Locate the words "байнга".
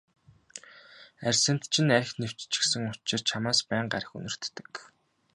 3.69-3.95